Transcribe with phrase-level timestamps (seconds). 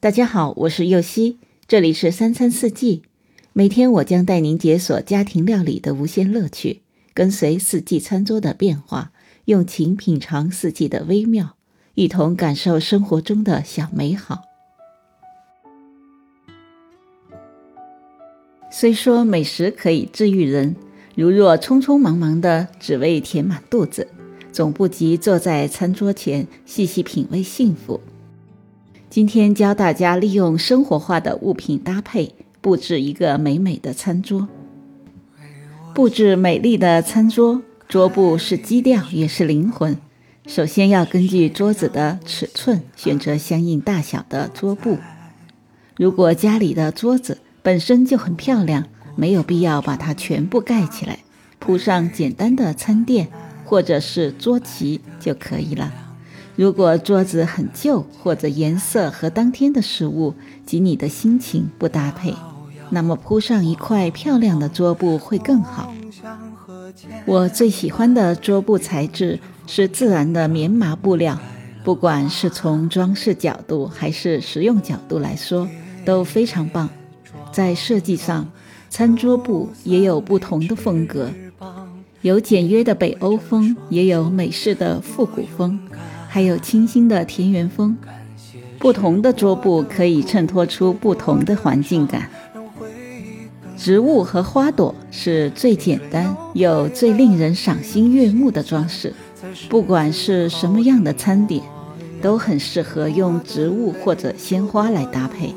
[0.00, 3.02] 大家好，我是右希，这里是三餐四季。
[3.52, 6.82] 每天我将带您解锁家庭料理的无限乐趣，
[7.12, 9.10] 跟随四季餐桌的变化，
[9.46, 11.56] 用情品尝四季的微妙，
[11.94, 14.42] 一同感受生活中的小美好。
[18.70, 20.76] 虽说美食可以治愈人，
[21.16, 24.06] 如若匆匆忙忙的只为填满肚子，
[24.52, 28.00] 总不及坐在餐桌前细细品味幸福。
[29.10, 34.46] 今天教大家利用生活化的物品搭配，布置一个美美的餐桌。
[35.94, 39.96] 布置美丽的餐桌，桌布是基调，也是灵魂。
[40.46, 44.98] 首先要根据桌子的尺寸选择相应大小的桌布。
[45.96, 48.84] 如果家里的桌子本身就很漂亮，
[49.16, 51.20] 没有必要把它全部盖起来，
[51.58, 53.28] 铺上简单的餐垫
[53.64, 56.07] 或者是桌旗就可以了。
[56.58, 60.34] 如果桌子很旧，或者颜色和当天的食物
[60.66, 62.34] 及你的心情不搭配，
[62.90, 65.94] 那么铺上一块漂亮的桌布会更好。
[67.26, 71.38] 我最喜欢的桌布材质是自然的棉麻布料，
[71.84, 75.68] 不管是从装饰角度还是实用角度来说
[76.04, 76.90] 都非常棒。
[77.52, 78.50] 在设计上，
[78.90, 81.30] 餐桌布也有不同的风格，
[82.22, 85.78] 有简约的北欧风，也有美式的复古风。
[86.28, 87.96] 还有清新的田园风，
[88.78, 92.28] 不同的桌布可以衬托出不同的环境感。
[93.76, 99.14] 植物和花朵是最简单又最令人赏心悦目的装饰。
[99.68, 101.62] 不管是什么样的餐点，
[102.20, 105.54] 都很适合用植物或者鲜花来搭配。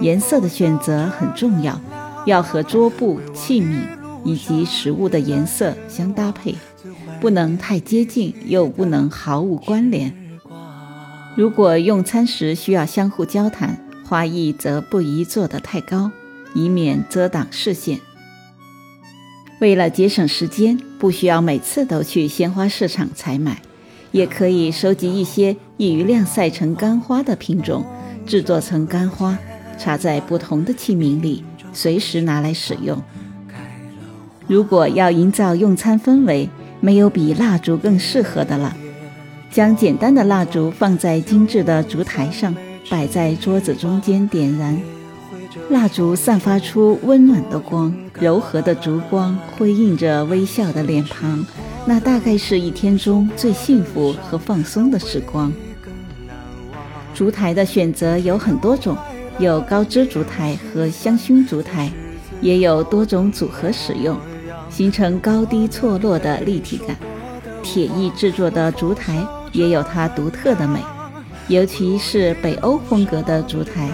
[0.00, 1.80] 颜色的选择很重要，
[2.26, 3.78] 要和桌布、器皿
[4.24, 6.54] 以及食物的颜色相搭配。
[7.20, 10.12] 不能太接近，又不能毫无关联。
[11.34, 16.10] 如果用餐时需要相互交谈，花艺则不宜做得太高，
[16.54, 18.00] 以免遮挡视线。
[19.58, 23.60] 为了节省时间，不需要每次都去鲜花市场采买，
[24.12, 27.84] 也可以收集一些易于晾晒成干花的品种，
[28.26, 29.38] 制作成干花，
[29.78, 31.42] 插在不同的器皿里，
[31.72, 33.02] 随时拿来使用。
[34.46, 36.48] 如果要营造用餐氛围，
[36.86, 38.76] 没有比蜡烛更适合的了。
[39.50, 42.54] 将简单的蜡烛放在精致的烛台上，
[42.88, 44.78] 摆在桌子中间点燃。
[45.68, 51.44] 蜡烛散发出温暖的光，柔和的烛光辉映着微笑的脸庞，
[51.86, 55.52] 那大概是一天中最幸福和放松的时光。
[57.12, 58.96] 烛台的选择有很多种，
[59.40, 61.90] 有高枝烛台和香薰烛台，
[62.40, 64.16] 也有多种组合使用。
[64.76, 66.94] 形成高低错落的立体感，
[67.62, 70.78] 铁艺制作的烛台也有它独特的美，
[71.48, 73.88] 尤其是北欧风格的烛台，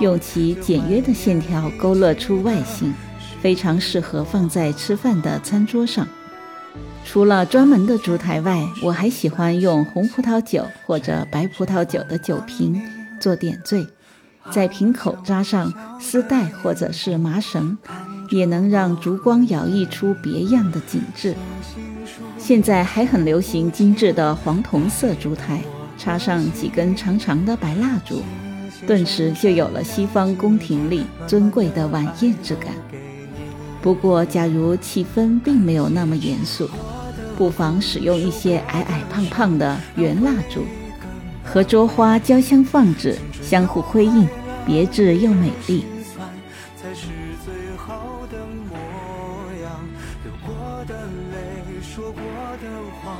[0.00, 2.94] 用其简约的线条勾勒出外形，
[3.42, 6.08] 非常适合放在吃饭的餐桌上。
[7.04, 12.80] 除了专门的烛台外，我还喜欢用红葡萄酒或者白葡萄酒的酒瓶
[13.20, 13.86] 做点缀，
[14.50, 15.70] 在瓶口扎上
[16.00, 17.76] 丝带或者是麻绳。
[18.32, 21.34] 也能让烛光摇曳出别样的景致。
[22.38, 25.62] 现在还很流行精致的黄铜色烛台，
[25.96, 28.22] 插上几根长长的白蜡烛，
[28.86, 32.72] 顿时就有了西方宫廷里尊贵的晚宴之感。
[33.80, 36.68] 不过，假如气氛并没有那么严肃，
[37.36, 40.64] 不妨使用一些矮矮胖胖的圆蜡烛，
[41.44, 44.28] 和桌花交相放置，相互辉映，
[44.66, 45.84] 别致又美丽。
[51.94, 52.68] 说过的
[53.02, 53.18] 谎，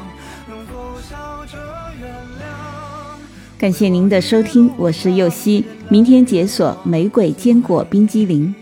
[0.48, 1.58] 能否笑着
[2.00, 3.20] 原谅
[3.58, 8.54] 感谢您的收听，我是右希，明天解锁玫瑰坚果冰激凌。